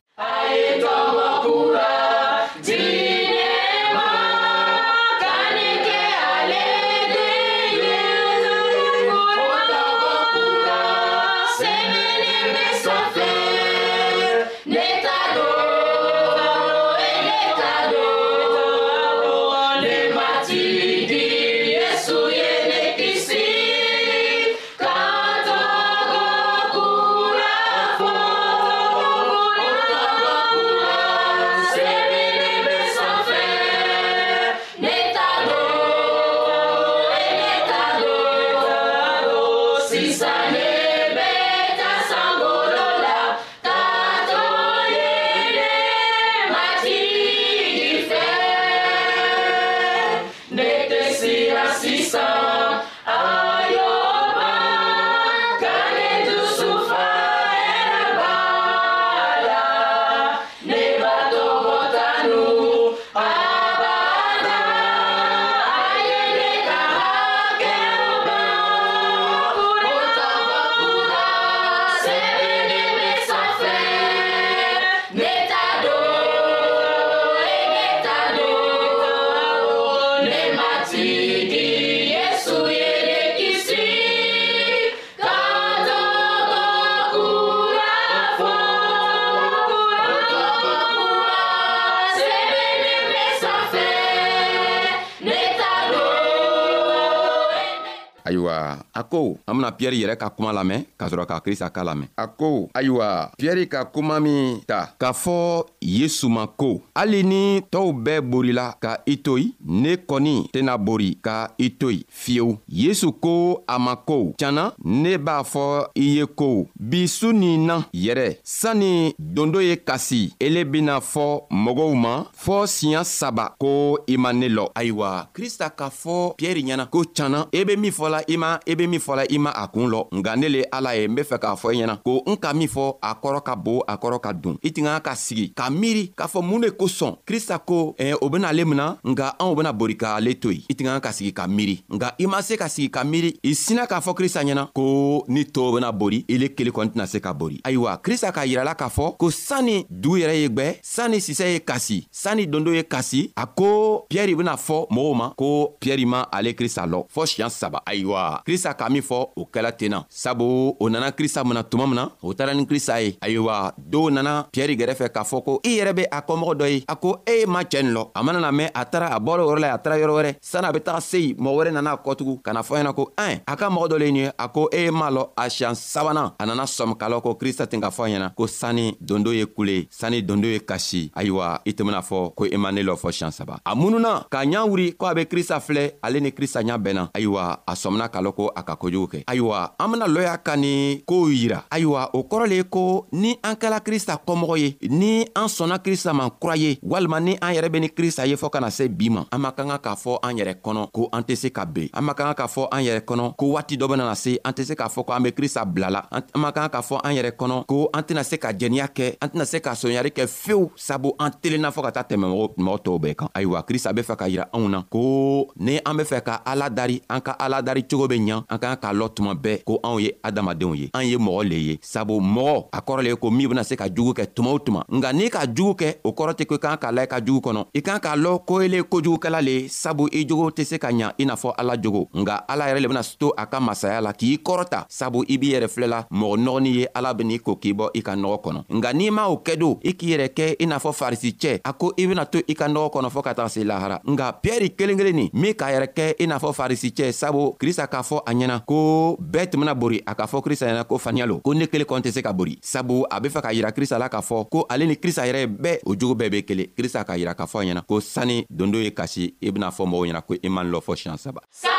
ayiwa 98.25 98.55
a 98.94 99.03
ko 99.03 99.38
an 99.48 99.55
bena 99.59 99.72
piyɛri 99.72 100.01
yɛrɛ 100.01 100.16
ka 100.20 100.29
kuma 100.29 100.51
lamɛn 100.53 100.83
k'a 100.98 101.07
sɔrɔ 101.09 101.25
ka 101.27 101.40
krista 101.40 101.70
ka 101.70 101.83
lamɛn 101.83 102.09
a 102.18 102.27
ko 102.27 102.70
ayiwa 102.74 103.29
piyɛri 103.38 103.68
ka 103.70 103.85
kuma 103.85 104.20
min 104.20 104.61
ta 104.68 104.90
k'a 105.00 105.14
fɔ 105.14 105.66
yesu 105.81 106.29
ma 106.29 106.48
ko 106.48 106.81
hali 106.96 107.24
ni 107.24 107.61
tɔɔw 107.61 107.94
bɛɛ 108.03 108.22
borila 108.29 108.74
ka 108.81 108.98
i 109.05 109.16
to 109.18 109.38
yen 109.38 109.53
ne 109.68 109.96
kɔni 109.96 110.50
tɛna 110.51 110.77
bori 110.77 111.16
ka 111.22 111.51
i 111.59 111.70
to 111.70 111.90
yen 111.92 112.03
fiyewu 112.09 112.57
yesu 112.68 113.11
ko 113.20 113.64
a 113.68 113.77
ma 113.79 113.96
ko 113.96 114.33
tiɲana 114.38 114.74
ne 114.83 115.18
b'a 115.18 115.44
fɔ 115.44 115.88
i 115.96 116.18
ye 116.18 116.25
ko 116.25 116.68
bi 116.79 117.05
su 117.07 117.31
nin 117.33 117.66
na 117.66 117.77
yɛrɛ 117.94 118.38
sanni 118.44 119.14
dondo 119.20 119.59
ye 119.61 119.75
kasi 119.77 120.33
ele 120.42 120.66
bena 120.66 120.98
fɔ 121.00 121.46
mɔgɔw 121.51 121.94
ma 121.96 122.24
fɔɔ 122.46 122.66
siɲa 122.66 123.03
saba 123.03 123.53
ko 123.59 123.98
i 124.07 124.18
ma 124.18 124.31
ne 124.33 124.50
lɔ 124.50 124.72
ayiwa 124.75 125.27
krista 125.33 125.70
k'a 125.70 125.90
fɔ 125.90 126.35
piyɛri 126.38 126.64
ɲɛna 126.66 126.90
ko 126.90 127.03
tiɲana 127.03 127.48
i 127.53 127.57
e 127.61 127.66
be 127.66 127.75
min 127.75 127.92
fɔla 127.92 128.25
i 128.27 128.38
ma 128.38 128.59
i 128.66 128.75
be 128.75 128.88
min 128.88 129.00
fɔla 129.00 129.25
i 129.31 129.38
ma 129.38 129.51
a 129.55 129.68
kuun 129.68 129.90
lɔ 129.92 130.01
nga 130.20 130.35
ne 130.35 130.50
le 130.50 130.61
ala 130.72 130.94
ye 130.96 131.07
n 131.07 131.16
be 131.16 131.22
fɛ 131.22 131.38
k'a 131.40 131.55
fɔ 131.55 131.74
i 131.74 131.77
ɲɛna 131.81 131.98
ko 132.03 132.24
n 132.25 132.38
ka 132.38 132.53
min 132.53 132.68
fɔ 132.68 132.98
a 133.01 133.14
kɔrɔ 133.16 133.44
ka 133.44 133.55
bon 133.55 133.81
a 133.88 133.96
kɔrɔ 133.98 134.20
ka 134.22 134.31
don 134.33 134.57
i 134.64 134.70
tɛn 134.70 134.85
ka 134.88 135.00
ka 135.00 135.14
sigi 135.16 135.51
ka 135.53 135.70
miiri 135.70 136.11
k'a 136.18 136.27
fɔ 136.27 136.42
mun 136.44 136.61
de 136.61 136.70
kosɔn 136.70 137.16
krista 137.25 137.59
ko 137.59 137.96
eh, 138.00 138.14
o 138.22 138.29
bena 138.29 138.48
ale 138.50 138.66
mina 138.66 138.98
nga 139.03 139.35
anw 139.40 139.55
bena 139.55 139.72
bori 139.74 139.96
k'ale 139.98 140.35
to 140.40 140.51
yen 140.51 140.64
i 140.70 140.74
tɛn 140.74 140.85
ka 140.85 141.00
ka 141.00 141.11
sigi 141.11 141.31
ka 141.33 141.48
miiri 141.48 141.83
nga 141.92 142.14
i 142.20 142.25
ma 142.27 142.42
se 142.42 142.55
ka 142.57 142.68
sigi 142.70 142.90
ka 142.90 143.03
miiri 143.03 143.38
i 143.44 143.53
sina 143.53 143.85
k'a 143.88 144.00
fɔ 144.01 144.14
krista 144.16 144.42
ɲɛna 144.44 144.70
ko 144.74 145.25
ni 145.27 145.46
tow 145.46 145.74
bena 145.74 145.92
bori 145.92 146.25
ile 146.27 146.50
kelen 146.55 146.74
kɔni 146.74 146.92
tɛna 146.94 147.07
se 147.07 147.20
ka 147.20 147.33
bori 147.33 147.59
ayiwa 147.64 147.98
krista 148.01 148.31
k'a 148.31 148.46
yirala 148.46 148.75
k'a 148.75 148.90
fɔ 148.90 149.18
ko 149.18 149.29
sanni 149.29 149.85
du 149.90 150.18
yɛrɛ 150.18 150.35
ye 150.42 150.48
gwɛ 150.50 150.79
sanni 150.81 151.18
sisɛ 151.20 151.53
ye 151.53 151.59
kasi 151.59 152.07
sanni 152.11 152.48
dondo 152.48 152.72
ye 152.74 152.83
kasi 152.83 153.31
a 153.35 153.46
ko 153.48 154.05
piyɛri 154.09 154.35
bena 154.38 154.55
fɔ 154.55 154.88
mɔgɔw 154.90 155.16
ma 155.16 155.29
ko 155.35 155.75
piyɛri 155.79 156.05
ma 156.05 156.25
ale 156.31 156.53
krista 156.53 156.85
lɔ 156.85 157.05
fɔɔ 157.09 157.25
siɲan 157.25 157.50
saba 157.50 157.81
ayiwa 157.85 158.04
ayiwa 158.05 158.41
krista 158.46 158.74
k'a 158.74 158.89
min 158.89 159.01
fɔ 159.01 159.27
o 159.35 159.46
kɛla 159.53 159.72
tenna 159.72 160.05
sabu 160.09 160.75
o 160.79 160.89
nana 160.89 161.11
krista 161.11 161.44
mina 161.44 161.63
tuma 161.63 161.85
min 161.87 161.96
na 161.96 162.09
o 162.22 162.33
taara 162.33 162.53
ni 162.53 162.65
krista 162.65 163.00
ye 163.01 163.18
ayiwa 163.22 163.74
dɔw 163.91 164.11
nana 164.13 164.46
piyɛri 164.51 164.75
gɛrɛfɛ 164.77 165.09
k'a 165.13 165.24
fɔ 165.24 165.44
ko 165.44 165.59
i 165.63 165.77
yɛrɛ 165.79 165.94
be 165.96 166.03
a 166.11 166.22
kɔmɔgɔ 166.22 166.53
dɔ 166.59 166.65
ye 166.70 166.83
a 166.87 166.96
ko 166.96 167.22
e 167.27 167.39
ye 167.39 167.46
ma 167.46 167.61
cɛɛ 167.63 167.83
nin 167.83 167.94
lɔ 167.94 168.09
a 168.13 168.24
mana 168.24 168.39
na 168.39 168.51
mɛn 168.51 168.70
a 168.75 168.85
taara 168.85 169.07
a 169.15 169.20
bɔr'o 169.20 169.48
yɔrɔ 169.48 169.59
la 169.59 169.74
a 169.74 169.77
taara 169.79 169.98
yɔrɔ 169.98 170.13
wɛrɛ 170.22 170.35
sanni 170.41 170.68
a 170.68 170.72
be 170.74 170.79
taga 170.79 171.01
se 171.01 171.18
yen 171.20 171.35
mɔgɔ 171.37 171.55
wɛrɛ 171.57 171.72
nana 171.74 171.91
a 171.94 171.98
kɔtugu 171.98 172.41
ka 172.44 172.53
na 172.53 172.61
fɔ 172.61 172.77
ɲɛna 172.77 172.94
ko 172.96 173.11
ɛn 173.18 173.39
a 173.48 173.55
ka 173.57 173.70
mɔgɔ 173.70 173.87
dɔ 173.89 173.98
le 174.00 174.05
nin 174.05 174.15
ye 174.15 174.31
a 174.39 174.48
ko 174.50 174.70
e 174.72 174.83
ye 174.83 174.89
ma 174.91 175.09
lɔ 175.09 175.29
a 175.37 175.44
siɲan 175.50 175.75
sabanan 175.75 176.31
a 176.39 176.46
nana 176.46 176.63
sɔmi 176.65 176.96
k'a 176.98 177.09
lɔ 177.09 177.22
ko 177.24 177.33
krista 177.35 177.68
ten 177.68 177.81
k'a 177.81 177.89
fɔ 177.89 178.09
ɲɛna 178.09 178.35
ko 178.35 178.46
sanni 178.48 178.96
dondo 179.03 179.31
ye 179.33 179.46
kule 179.46 179.87
sanni 179.89 180.22
dondo 180.22 180.46
ye 180.48 180.59
kasi 180.59 181.09
ayiwa 181.15 181.59
i 181.65 181.72
tun 181.74 181.87
ben'a 181.87 182.01
fɔ 182.03 182.35
ko 182.35 182.46
i 182.46 182.55
ma 182.57 182.72
ne 182.72 182.83
lɔ 182.83 182.96
fɔ 183.00 183.09
siɲan 183.11 183.31
saba 183.33 183.55
a 183.65 183.75
mununa 183.75 184.27
k'a 184.29 184.46
ɲa 184.46 184.68
wuri 184.70 184.91
ko 184.94 185.05
a 185.07 185.13
be 185.15 185.25
krista 185.25 185.59
filɛ 185.59 185.94
ale 186.03 186.20
ni 186.20 186.31
krista 186.31 186.61
ɲa 186.61 186.77
bɛnna 186.83 187.09
ayiwa 187.15 187.59
a 187.68 187.74
sɔmi 187.74 187.95
mina 187.96 188.10
k'a 188.10 188.22
lɔn 188.22 188.34
ko 188.36 188.51
a 188.55 188.62
ka 188.64 188.75
kojugu 188.75 189.08
kɛ 189.14 189.24
ayiwa 189.27 189.74
an 189.79 189.92
bena 189.92 190.05
lɔya 190.08 190.38
ka 190.44 190.55
ni 190.58 191.01
koow 191.05 191.27
yira 191.29 191.64
ayiwa 191.72 192.10
o 192.14 192.20
kɔrɔ 192.27 192.46
le 192.48 192.55
ye 192.55 192.64
ko 192.64 193.08
ni 193.12 193.38
an 193.44 193.55
kɛla 193.55 193.79
krista 193.79 194.20
kɔmɔgɔ 194.27 194.55
ye 194.60 194.77
ni 194.90 195.22
an 195.36 195.48
sɔnna 195.48 195.79
krista 195.79 196.14
man 196.14 196.29
kura 196.40 196.55
ye 196.55 196.77
walima 196.84 197.20
ni 197.22 197.38
an 197.42 197.53
yɛrɛ 197.55 197.70
be 197.72 197.79
ni 197.79 197.88
krista 197.90 198.25
ye 198.27 198.36
fɔɔ 198.36 198.50
kana 198.51 198.70
se 198.70 198.88
bi 198.88 199.10
ma 199.10 199.24
an 199.31 199.40
man 199.42 199.51
ka 199.55 199.64
kan 199.64 199.77
k'a 199.84 199.96
fɔ 199.96 200.20
an 200.24 200.36
yɛrɛ 200.38 200.53
kɔnɔ 200.64 200.92
ko 200.92 201.10
an 201.14 201.22
tɛ 201.24 201.36
se 201.36 201.50
ka 201.50 201.66
ben 201.66 201.90
an 201.94 202.03
man 202.05 202.16
ka 202.16 202.34
kan 202.34 202.34
k'a 202.34 202.48
fɔ 202.51 202.68
an 202.72 202.84
yɛrɛ 202.84 203.00
kɔnɔ 203.05 203.36
ko 203.38 203.46
waati 203.55 203.77
dɔ 203.77 203.88
benana 203.88 204.16
se 204.16 204.38
an 204.44 204.51
tɛ 204.53 204.64
se 204.66 204.74
k'a 204.75 204.88
fɔ 204.90 205.05
ko 205.05 205.14
an 205.14 205.24
be 205.24 205.31
krista 205.31 205.66
bilala 205.66 206.03
an 206.12 206.24
man 206.40 206.51
ka 206.51 206.68
kan 206.68 206.70
k'a 206.70 206.81
fɔ 206.88 207.00
an 207.03 207.14
yɛrɛ 207.16 207.31
kɔnɔ 207.38 207.66
ko 207.68 207.90
an 207.94 208.03
tɛna 208.03 208.24
se 208.25 208.38
ka 208.38 208.50
jɛniya 208.51 208.88
kɛ 208.94 209.18
an 209.22 209.29
tɛna 209.29 209.46
se 209.48 209.60
ka 209.60 209.72
sɔnyari 209.72 210.12
kɛ 210.12 210.27
fewu 210.27 210.70
sabu 210.75 211.14
an 211.20 211.31
telenna 211.42 211.72
fɔɔ 211.72 211.84
ka 211.84 211.92
taa 211.92 212.03
tɛmɛ 212.16 212.25
mɔgɔ 212.58 212.77
tɔɔw 212.84 213.00
bɛɛ 213.00 213.16
kan 213.16 213.27
ayiwa 213.34 213.64
krista 213.66 213.94
be 213.96 214.01
fɛ 214.01 214.16
ka 214.18 214.25
yira 214.27 214.50
anw 214.53 214.68
na 214.70 214.81
ko 214.92 215.48
ni 215.58 215.79
an 215.86 215.96
be 215.98 216.03
fɛ 216.03 216.22
ka 216.24 216.42
ala 216.46 216.70
dari 216.70 217.01
an 217.10 217.22
ka 217.22 217.36
ala 217.40 217.62
dari 217.62 217.85
cogo 217.90 218.08
be 218.08 218.16
ɲa 218.16 218.44
an 218.50 218.60
k'an 218.60 218.76
k'a 218.82 218.94
lɔ 218.94 219.10
tuma 219.16 219.34
bɛɛ 219.34 219.64
ko 219.64 219.80
anw 219.84 220.00
ye 220.00 220.12
adamadenw 220.24 220.76
ye 220.78 220.90
an 220.94 221.06
ye 221.08 221.18
mɔgɔ 221.18 221.44
le 221.50 221.56
ye 221.56 221.80
sabu 221.82 222.20
mɔgɔ 222.20 222.66
a 222.74 222.80
kɔrɔ 222.82 223.02
le 223.04 223.10
ye 223.10 223.16
ko 223.16 223.30
min 223.32 223.48
bena 223.50 223.64
se 223.64 223.76
ka 223.76 223.88
jugu 223.88 224.14
kɛ 224.14 224.26
tuma 224.34 224.50
o 224.52 224.60
tuma 224.60 224.84
nka 224.90 225.14
n'i 225.14 225.30
ka 225.30 225.46
jugu 225.56 225.74
kɛ 225.76 225.96
o 226.04 226.12
kɔrɔ 226.14 226.34
tɛ 226.34 226.46
ko 226.46 226.56
i 226.56 226.60
k'an 226.60 226.78
k'a 226.78 226.92
la 226.92 227.02
i 227.04 227.08
ka 227.08 227.20
jugu 227.20 227.40
kɔnɔ 227.42 227.66
i 227.74 227.82
k'an 227.82 228.00
k'a 228.00 228.16
lɔn 228.16 228.46
ko 228.46 228.60
ele 228.62 228.82
kojugukɛla 228.84 229.42
le 229.44 229.52
ye 229.52 229.68
sabu 229.68 230.08
i 230.12 230.26
jogo 230.28 230.50
tɛ 230.50 230.66
se 230.66 230.78
ka 230.78 230.88
ɲa 230.92 231.14
i 231.20 231.26
n'a 231.26 231.36
fɔ 231.36 231.54
ala 231.58 231.76
jogo 231.82 232.08
nga 232.14 232.44
ala 232.48 232.66
yɛrɛ 232.68 232.82
le 232.82 232.88
bena 232.88 233.04
to 233.20 233.32
a 233.38 233.46
ka 233.46 233.60
masaya 233.60 234.02
la 234.02 234.14
k'i 234.14 234.38
kɔrɔta 234.40 234.86
sabu 234.90 235.24
i 235.28 235.38
b'i 235.38 235.54
yɛrɛ 235.54 235.68
filɛla 235.68 236.08
mɔgɔ 236.12 236.36
nɔgɔni 236.44 236.68
ye 236.76 236.88
ala 236.96 237.14
ben'i 237.14 237.40
ko 237.40 237.56
k'i 237.56 237.74
bɔ 237.74 237.90
i 237.94 238.02
ka 238.02 238.14
nɔgɔ 238.16 238.42
kɔnɔ 238.44 238.60
nga 238.78 238.94
n'i 238.94 239.10
ma 239.12 239.28
o 239.28 239.38
kɛ 239.46 239.58
don 239.60 239.78
i 239.84 239.92
k'i 239.94 240.08
yɛrɛ 240.18 240.28
kɛ 240.34 240.56
i 240.60 240.66
n'a 240.66 240.78
fɔ 240.80 240.92
farisicɛ 240.94 241.62
a 241.64 241.74
ko 241.74 241.94
i 241.98 242.06
bena 242.08 242.26
to 242.26 242.40
i 242.48 242.54
ka 242.54 242.66
nɔgɔ 242.68 242.90
kɔnɔ 242.94 243.10
fɔɔ 243.12 243.24
ka 243.24 243.34
taga 243.34 243.50
se 243.50 243.64
lahara 243.64 244.00
nga 244.04 244.32
piyɛri 244.42 244.76
kelen 244.76 244.98
kelen 244.98 245.14
nin 245.16 245.30
min 245.34 245.54
k'a 245.54 245.72
yɛrɛ 245.74 245.88
kɛ 245.94 246.14
i 246.20 246.26
n'a 246.28 246.38
fɔ 246.40 246.54
farisicɛ 246.56 247.12
sabu 247.14 247.54
krist 247.60 247.75
krista 247.75 247.88
k'a 247.88 248.01
fɔ 248.03 248.22
a 248.25 248.31
ɲɛna 248.33 248.64
ko 248.66 249.18
bɛɛ 249.20 249.50
tun 249.51 249.59
bena 249.59 249.74
bori 249.75 250.01
a 250.05 250.16
k'a 250.16 250.27
fɔ 250.27 250.42
krista 250.42 250.66
ɲɛna 250.68 250.88
ko 250.88 250.98
faniya 250.98 251.25
lo 251.25 251.40
ko 251.44 251.51
ne 251.53 251.66
kelen 251.68 251.85
kɔn 251.85 252.01
tɛ 252.01 252.11
se 252.14 252.22
ka 252.22 252.31
bori 252.31 252.57
sabu 252.61 253.03
a 253.09 253.20
be 253.20 253.27
fɛ 253.29 253.42
k'a 253.42 253.53
yira 253.53 253.72
krista 253.72 253.98
la 254.00 254.07
k'a 254.07 254.22
fɔ 254.22 254.48
ko 254.50 254.66
ale 254.70 254.85
ni 254.88 254.96
krista 254.96 255.27
yɛrɛ 255.27 255.46
bɛɛ 255.48 255.79
o 255.85 255.94
jogo 256.00 256.16
bɛɛ 256.16 256.31
be 256.31 256.42
kelen 256.46 256.68
krista 256.77 257.03
k'a 257.05 257.18
yira 257.20 257.33
k'a 257.35 257.46
fɔ 257.46 257.64
a 257.64 257.66
ɲɛna 257.66 257.85
ko 257.85 258.00
sani 258.00 258.46
dondo 258.50 258.79
ye 258.79 258.92
kasi 258.92 259.35
i 259.42 259.51
bena 259.51 259.70
fɔ 259.70 259.85
mɔgɔw 259.85 260.07
ɲɛna 260.07 260.22
ko 260.25 260.35
i 260.44 260.50
man 260.50 260.72
lɔ 260.72 260.79
fɔ 260.81 260.96
siɲan 260.96 261.18
saba 261.18 261.42
Sa 261.51 261.75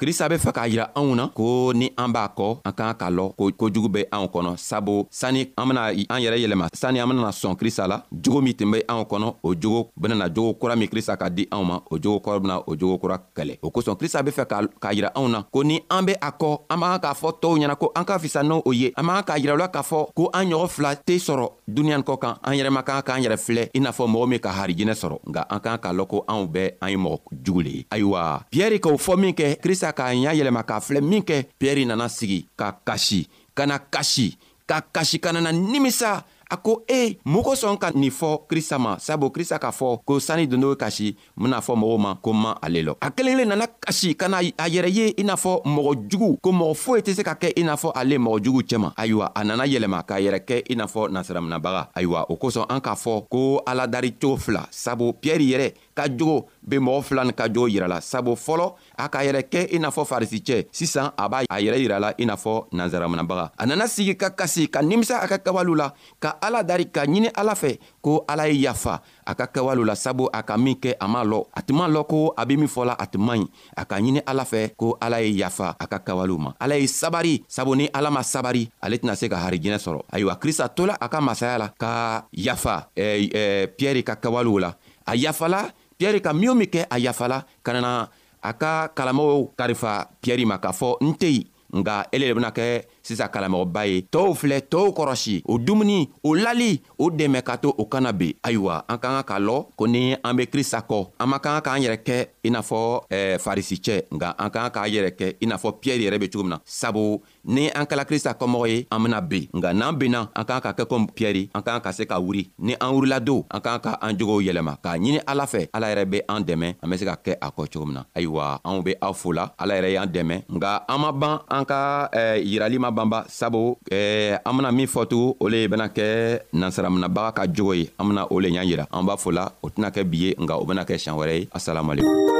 krista 0.00 0.28
be 0.30 0.36
fɛ 0.40 0.50
k'a 0.56 0.62
yira 0.66 0.84
anw 0.96 1.10
na 1.14 1.26
ko 1.28 1.72
ni 1.76 1.90
an 2.02 2.08
b'a 2.10 2.24
kɔ 2.32 2.46
an 2.64 2.72
k'an 2.72 2.94
ka 2.96 3.10
lɔ 3.10 3.24
ko 3.36 3.50
kojugu 3.58 3.88
be 3.96 4.04
anw 4.10 4.24
kɔnɔ 4.32 4.56
sabu 4.56 5.04
sani 5.10 5.42
an 5.58 5.68
bena 5.68 5.82
an 6.14 6.20
yɛrɛ 6.24 6.38
yɛlɛma 6.40 6.68
sani 6.72 7.00
an 7.00 7.08
benana 7.10 7.28
sɔn 7.28 7.54
krista 7.54 7.86
la 7.86 8.00
jogo 8.10 8.40
min 8.40 8.54
tun 8.54 8.70
be 8.72 8.78
anw 8.88 9.02
kɔnɔ 9.04 9.34
o 9.44 9.54
jogo 9.54 9.90
benana 10.00 10.30
jogo 10.34 10.54
kura 10.58 10.74
min 10.74 10.88
krista 10.88 11.18
ka 11.18 11.28
di 11.28 11.44
anw 11.52 11.64
ma 11.64 11.78
o 11.90 11.98
jogo 11.98 12.16
kɔrɔ 12.24 12.40
bena 12.40 12.60
o 12.66 12.74
jogo 12.76 12.96
kura 12.98 13.18
kɛlɛ 13.36 13.58
o 13.62 13.68
kosɔn 13.70 13.96
krista 14.00 14.22
be 14.24 14.30
fɛ 14.30 14.44
k'a 14.80 14.94
yira 14.94 15.10
anw 15.14 15.28
na 15.28 15.42
ko 15.52 15.60
ni 15.62 15.78
an 15.90 16.06
be 16.06 16.12
a 16.18 16.30
kɔ 16.32 16.60
an 16.70 16.80
b'an 16.80 16.98
k'a 16.98 17.12
fɔ 17.14 17.32
tɔɔw 17.42 17.58
ɲɛna 17.58 17.76
ko 17.78 17.92
an 17.94 18.04
ka 18.06 18.18
fisa 18.18 18.42
n'o 18.42 18.62
o 18.64 18.70
ye 18.72 18.90
an 18.96 19.04
b'an 19.04 19.22
k'a 19.22 19.36
yirala 19.38 19.68
k'a 19.70 19.82
fɔ 19.84 20.06
ko 20.16 20.30
an 20.32 20.48
ɲɔgɔn 20.48 20.68
fila 20.68 20.94
tɛ 20.96 21.20
sɔrɔ 21.20 21.46
duniɲani 21.68 22.04
kɔ 22.08 22.18
kan 22.18 22.34
an 22.42 22.54
yɛrɛ 22.56 22.70
ma 22.72 22.80
kan 22.82 23.02
k'an 23.02 23.20
yɛrɛ 23.20 23.36
filɛ 23.36 23.68
i 23.76 23.80
n'a 23.80 23.90
fɔ 23.92 24.08
mɔgɔ 24.08 24.28
min 24.28 24.38
ka 24.40 24.48
harijinɛ 24.50 24.94
sɔrɔ 24.96 25.18
nga 25.28 25.44
an 25.50 25.60
k'an 25.60 25.76
k'a 25.76 25.92
lɔn 25.92 26.08
ko 26.08 26.24
anw 26.26 26.46
bɛɛ 26.48 26.72
an 26.80 26.88
ye 26.88 26.96
mɔgɔ 26.96 27.18
jugu 27.44 27.62
le 27.64 27.70
ye 27.76 27.86
ayiwa 27.90 28.42
piyɛri 28.50 28.80
k'o 28.80 28.96
fɔ 28.96 29.18
min 29.18 29.34
kɛ 29.34 29.60
krista 29.60 29.89
ta 29.92 29.96
k'a 30.04 30.14
ɲa 30.14 30.32
yɛlɛma 30.34 30.62
k'a 30.62 30.80
filɛ 30.80 31.00
min 31.00 31.22
kɛ 31.22 31.46
piyɛri 31.58 31.84
nana 31.86 32.08
sigi 32.08 32.46
ka 32.56 32.72
kasi 32.84 33.26
ka 33.54 33.66
na 33.66 33.78
kasi 33.78 34.36
ka 34.66 34.80
kasi 34.92 35.18
ka 35.20 35.32
nana 35.32 35.52
nimisa 35.52 36.24
a 36.50 36.56
ko 36.58 36.82
e 36.90 37.14
mun 37.24 37.42
kosɔn 37.44 37.78
ka 37.78 37.90
nin 37.94 38.10
fɔ 38.10 38.46
krista 38.50 38.78
ma 38.78 38.98
sabu 38.98 39.30
krista 39.30 39.58
k'a 39.58 39.70
fɔ 39.70 40.00
ko 40.04 40.18
sanni 40.18 40.46
dondo 40.48 40.74
kasi 40.76 41.16
n 41.38 41.42
bena 41.44 41.60
fɔ 41.62 41.74
mɔgɔw 41.78 41.98
ma 42.02 42.18
ko 42.20 42.30
n 42.32 42.38
ma 42.42 42.52
ale 42.60 42.82
lɔ 42.82 42.94
a 43.00 43.10
kelen 43.10 43.34
kelen 43.38 43.48
nana 43.48 43.66
kasi 43.66 44.14
ka 44.14 44.26
na 44.28 44.38
a 44.38 44.66
yɛrɛ 44.68 44.90
ye 44.90 45.14
i 45.16 45.22
n'a 45.22 45.36
fɔ 45.38 45.62
mɔgɔ 45.64 46.10
jugu 46.10 46.38
ko 46.42 46.50
mɔgɔ 46.50 46.74
foyi 46.74 47.02
tɛ 47.06 47.14
se 47.14 47.22
ka 47.22 47.34
kɛ 47.34 47.52
i 47.56 47.62
n'a 47.62 47.74
fɔ 47.76 47.92
ale 47.94 48.18
mɔgɔ 48.18 48.42
jugu 48.44 48.60
cɛma 48.62 48.92
ayiwa 48.96 49.30
a 49.34 49.44
nana 49.44 49.64
yɛlɛma 49.64 50.02
k'a 50.06 50.18
yɛrɛ 50.22 50.40
kɛ 50.44 50.56
i 50.70 50.74
n'a 50.74 50.86
fɔ 50.86 51.08
nasiraminabaga 51.10 51.90
ayiwa 51.94 52.26
o 52.28 52.34
kosɔn 52.36 52.66
an 52.68 52.80
k'a 52.80 52.94
fɔ 52.98 53.26
ko 53.30 53.62
aladari 53.66 54.18
cogo 54.20 54.36
fila 54.36 54.66
sabu 54.70 55.12
piyɛri 55.22 55.46
yɛrɛ 55.54 55.72
ka 56.00 56.08
jogo 56.08 56.48
be 56.62 56.78
mɔgɔ 56.80 57.02
fila 57.02 57.24
nin 57.24 57.34
ka 57.34 57.46
jogo 57.48 57.66
yirala 57.68 58.00
sabu 58.00 58.32
fɔlɔ 58.34 58.72
a 58.96 59.08
k'a 59.08 59.24
yɛrɛ 59.26 59.40
kɛ 59.52 59.60
i 59.76 59.78
n'a 59.78 59.88
fɔ 59.90 60.02
farisicɛ 60.06 60.66
sisan 60.72 61.12
a 61.16 61.28
b'a 61.28 61.44
a 61.48 61.56
yɛrɛ 61.60 61.76
yirala 61.76 62.14
i 62.18 62.24
n'a 62.24 62.36
fɔ 62.36 62.66
nanzaraminabaga 62.72 63.50
a 63.58 63.66
nana 63.66 63.84
sigi 63.86 64.16
ka 64.16 64.30
kasi 64.30 64.66
ka 64.68 64.80
nimisa 64.82 65.20
a 65.22 65.28
ka 65.28 65.36
kɛwalew 65.36 65.76
la 65.76 65.92
ka 66.20 66.36
ala 66.42 66.62
dari 66.64 66.84
ka 66.88 67.02
ɲini 67.04 67.28
ala 67.36 67.52
fɛ 67.54 67.78
ko 68.02 68.24
ala 68.28 68.46
ye 68.48 68.62
yafa 68.64 69.02
a 69.26 69.34
ka 69.34 69.46
kɛwalew 69.46 69.84
la 69.86 69.94
sabu 69.94 70.28
a 70.32 70.42
ka 70.42 70.56
min 70.56 70.74
kɛ 70.80 70.94
a 71.00 71.06
m'a 71.08 71.24
lɔ 71.24 71.44
a 71.54 71.60
tun 71.62 71.76
m'a 71.76 71.88
lɔn 71.88 72.06
ko 72.08 72.32
a 72.36 72.46
be 72.46 72.56
min 72.56 72.68
fɔla 72.68 72.96
a 72.98 73.06
tun 73.06 73.20
man 73.26 73.38
ɲi 73.38 73.48
a 73.76 73.84
ka 73.84 73.96
ɲini 74.00 74.22
ala 74.26 74.44
fɛ 74.44 74.72
ko 74.76 74.96
ala 75.00 75.20
ye 75.20 75.36
yafa 75.40 75.76
a 75.78 75.86
ka 75.86 75.98
kɛwalew 75.98 76.38
ma 76.38 76.54
ala 76.60 76.76
ye 76.78 76.86
sabari 76.86 77.42
sabu 77.48 77.74
ni 77.76 77.88
ala 77.94 78.10
ma 78.10 78.20
sabari 78.22 78.68
ale 78.82 78.96
tɛna 78.96 79.16
se 79.16 79.28
ka 79.28 79.36
harijinɛ 79.36 79.76
sɔrɔ 79.78 80.00
ayiwa 80.12 80.36
krista 80.40 80.68
tola 80.74 80.96
a 81.00 81.08
ka 81.08 81.20
masaya 81.20 81.58
la 81.58 81.68
ka 81.76 82.24
yafa 82.32 82.88
eh, 82.96 83.28
eh, 83.34 83.66
piyɛri 83.66 84.02
ka 84.04 84.14
kɛwalew 84.16 84.60
la 84.60 84.74
a 85.06 85.12
yafala 85.16 85.72
piyɛri 86.00 86.22
ka 86.24 86.32
min 86.32 86.48
o 86.48 86.54
min 86.56 86.64
kɛ 86.66 86.86
a 86.90 86.96
yafala 86.98 87.44
ka 87.62 87.72
nana 87.76 88.08
a 88.42 88.50
ka 88.56 88.88
kalamɔgɔw 88.96 89.48
karifa 89.58 90.08
piyɛri 90.24 90.46
ma 90.48 90.56
k'a 90.58 90.72
fɔ 90.72 90.96
n 91.04 91.12
tɛ 91.12 91.26
yen 91.28 91.44
nga 91.76 92.06
ele 92.12 92.26
le 92.26 92.34
bena 92.34 92.50
kɛ 92.50 92.82
sisan 93.04 93.28
kalamɔgɔba 93.28 93.84
ye 93.86 94.00
tɔɔw 94.12 94.32
filɛ 94.34 94.58
tɔɔw 94.72 94.94
kɔrɔsi 94.96 95.42
o 95.46 95.58
dumuni 95.58 96.08
o 96.24 96.32
lali 96.34 96.80
o 96.98 97.10
dɛmɛ 97.10 97.42
ka 97.44 97.56
to 97.58 97.68
o 97.76 97.84
kana 97.84 98.12
ben 98.14 98.32
ayiwa 98.42 98.80
an 98.88 98.96
ka 98.98 99.10
ka 99.20 99.22
k'a 99.34 99.40
lɔ 99.44 99.66
ko 99.76 99.86
ni 99.86 100.16
an 100.24 100.36
be 100.36 100.46
krista 100.46 100.78
kɔ 100.88 101.08
an 101.20 101.26
man 101.28 101.38
kan 101.40 101.60
k'an 101.60 101.82
yɛrɛ 101.84 101.98
kɛ 102.02 102.26
i 102.44 102.50
n'a 102.50 102.62
fɔ 102.62 103.02
eh, 103.10 103.36
farisicɛ 103.36 104.06
nga 104.10 104.34
an 104.38 104.50
ka 104.50 104.70
kan 104.70 104.72
k'an 104.72 104.92
yɛrɛ 104.96 105.10
kɛ 105.18 105.36
i 105.42 105.46
n'a 105.46 105.58
fɔ 105.58 105.68
piyɛri 105.82 106.06
yɛrɛ 106.08 106.18
be 106.20 106.28
cogo 106.30 106.42
min 106.44 106.50
na 106.52 106.58
sabu 106.64 107.20
ni 107.44 107.68
an 107.72 107.84
kɛla 107.86 108.04
krista 108.04 108.32
kɔmɔgɔ 108.34 108.66
ye 108.68 108.86
an 108.90 109.00
bena 109.02 109.20
ben 109.20 109.46
nga 109.56 109.72
n'an 109.72 109.96
benna 109.96 110.28
an 110.34 110.44
k'an 110.44 110.60
ka 110.60 110.72
kɛ 110.72 110.84
komi 110.84 111.06
piyɛri 111.14 111.48
an 111.54 111.62
k'an 111.62 111.80
ka 111.80 111.92
se 111.92 112.04
ka 112.04 112.18
wuri 112.20 112.48
ni 112.58 112.74
an 112.80 112.92
wurila 112.94 113.20
don 113.24 113.44
an 113.50 113.60
k'an 113.60 113.80
ka 113.80 113.98
an 114.00 114.16
jogow 114.18 114.40
yɛlɛma 114.40 114.76
k'a 114.82 114.98
ɲini 114.98 115.20
ala 115.26 115.44
fɛ 115.46 115.68
ala 115.72 115.86
yɛrɛ 115.92 116.04
be 116.10 116.20
an 116.28 116.40
dɛmɛ 116.44 116.74
an 116.82 116.90
be 116.90 116.96
se 116.96 117.04
ka 117.04 117.16
kɛ 117.16 117.36
a 117.40 117.50
kɔ 117.50 117.64
cogo 117.72 117.86
min 117.86 117.94
na 117.94 118.02
ayiwa 118.16 118.60
anw 118.64 118.82
be 118.84 118.94
aw 119.02 119.12
fola 119.12 119.52
ala 119.58 119.74
yɛrɛ 119.80 119.92
y'an 119.92 120.08
dɛmɛ 120.08 120.42
nga 120.50 120.82
an 120.88 120.98
ma 121.00 121.12
ban 121.12 121.40
an 121.50 121.64
ka 121.64 122.08
eh, 122.12 122.42
yirali 122.44 122.78
ma 122.78 122.90
banba 122.90 123.24
sabu 123.28 123.76
eh, 123.90 124.36
an 124.44 124.56
bena 124.56 124.72
min 124.72 124.86
fɔtugun 124.86 125.36
o 125.40 125.46
le 125.48 125.66
bena 125.68 125.88
kɛ 125.88 126.40
nansaraminabaga 126.52 127.32
ka 127.34 127.46
jogo 127.52 127.72
ye 127.72 127.90
an 127.98 128.04
bena 128.08 128.26
o 128.30 128.36
le 128.38 128.48
y'an 128.48 128.66
yira 128.66 128.86
an 128.92 129.02
b'a 129.06 129.16
fola 129.18 129.50
o 129.62 129.68
tɛna 129.68 129.90
kɛ 129.90 130.04
bi 130.10 130.16
ye 130.16 130.34
nga 130.38 130.56
o 130.58 130.64
bena 130.64 130.84
kɛ 130.84 130.98
siɲan 130.98 131.16
wɛrɛ 131.16 131.34
ye 131.40 131.46
asalamualekum 131.52 132.39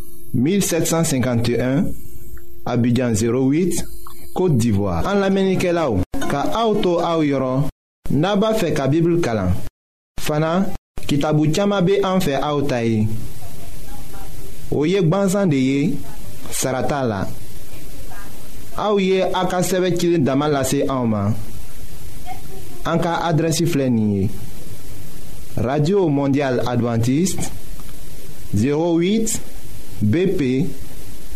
1751 0.33 1.85
Abidjan 2.65 3.11
08 3.13 3.83
Kote 4.33 4.55
d'Ivoire 4.57 5.03
An 5.05 5.19
la 5.19 5.29
menike 5.29 5.73
la 5.75 5.89
ou 5.91 5.99
Ka 6.31 6.45
auto 6.55 6.99
a 7.03 7.17
ou 7.19 7.25
yoron 7.27 7.65
Naba 8.15 8.53
fe 8.55 8.69
ka 8.75 8.87
bibil 8.91 9.17
kalan 9.23 9.51
Fana 10.21 10.67
kitabou 11.07 11.49
tchama 11.51 11.81
be 11.83 11.99
an 12.07 12.23
fe 12.23 12.37
a 12.39 12.53
ou 12.55 12.63
tayi 12.63 13.03
Ou 14.71 14.85
yek 14.87 15.09
ban 15.11 15.27
zande 15.27 15.59
ye 15.59 15.97
Sarata 16.51 17.03
la 17.07 17.21
A 18.79 18.91
ou 18.93 19.03
ye 19.03 19.19
a 19.25 19.43
ka 19.51 19.59
seve 19.67 19.91
kilin 19.97 20.23
Damal 20.23 20.55
la 20.55 20.63
se 20.67 20.85
a 20.87 20.95
ou 21.03 21.11
man 21.11 21.35
An 22.87 23.03
ka 23.03 23.19
adresi 23.27 23.67
flen 23.67 23.99
ye 23.99 24.29
Radio 25.59 26.07
Mondial 26.07 26.63
Adventist 26.71 27.49
08 28.55 29.50
BP 30.01 30.65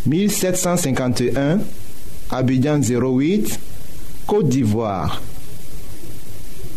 1751, 0.07 1.59
Abidjan 2.31 2.79
08, 2.79 3.59
Côte 4.25 4.49
d'Ivoire. 4.49 5.21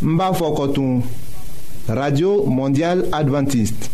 Mbafokotoum, 0.03 1.03
Radio 1.89 2.45
Mondiale 2.45 3.07
Adventiste. 3.11 3.91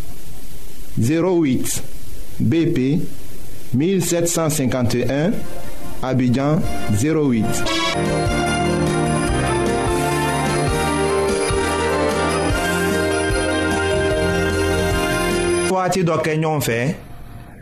08, 1.01 1.83
BP 2.41 3.01
1751, 3.73 5.31
Abidjan 6.03 6.59
08. 6.99 7.45
fait. 16.61 16.97